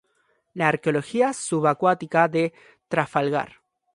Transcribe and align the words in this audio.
La 0.55 0.67
Arqueología 0.69 1.31
Subacuática 1.31 2.27
de 2.27 2.53
Trafalgar. 2.87 3.57